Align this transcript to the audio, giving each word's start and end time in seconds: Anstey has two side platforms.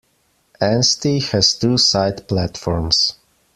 Anstey 0.59 1.19
has 1.19 1.53
two 1.53 1.77
side 1.77 2.27
platforms. 2.27 3.19